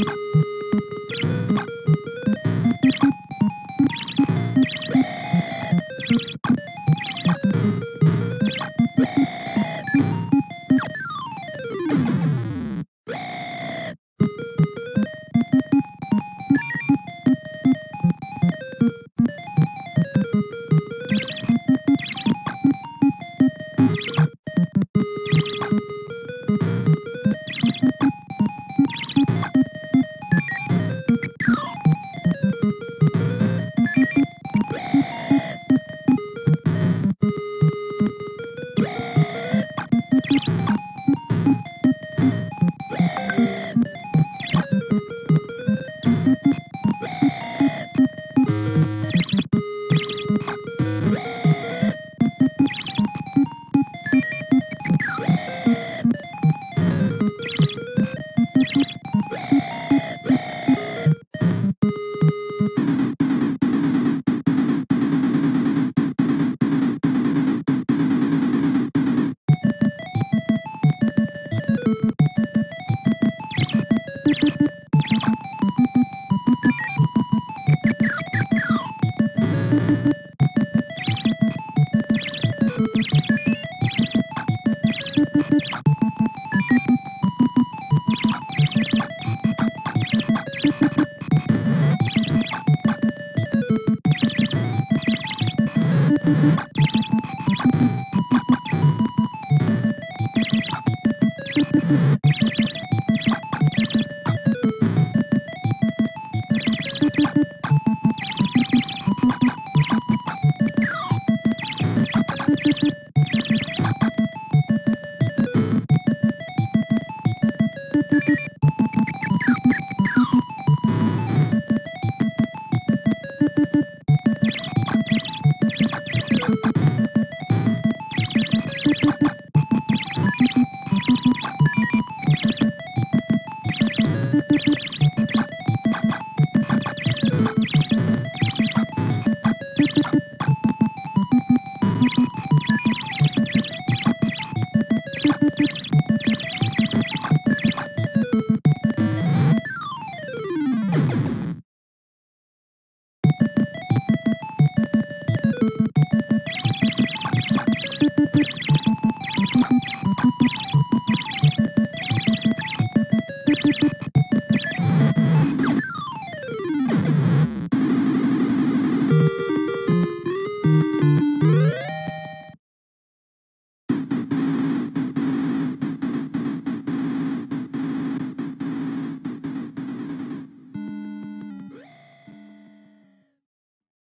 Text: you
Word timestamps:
you 0.00 0.29